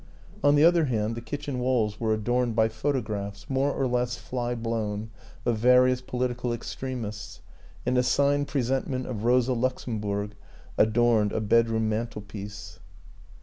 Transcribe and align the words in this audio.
On 0.43 0.55
the 0.55 0.63
other 0.63 0.85
hand, 0.85 1.13
the 1.13 1.21
kitchen 1.21 1.59
walls 1.59 1.99
were 1.99 2.11
adorned 2.11 2.55
by 2.55 2.69
photo 2.69 3.01
graphs, 3.01 3.47
more 3.51 3.71
or 3.71 3.85
less 3.85 4.17
fly 4.17 4.55
blown, 4.55 5.11
of 5.45 5.59
various 5.59 6.01
political 6.01 6.51
extremists, 6.53 7.41
and 7.85 7.95
a 7.99 8.01
signed 8.01 8.47
presentment 8.47 9.05
of 9.05 9.25
Rosa 9.25 9.53
Luxemburg 9.53 10.31
adorned 10.75 11.31
a 11.31 11.39
bedroom 11.39 11.87
mantelpiece. 11.87 12.79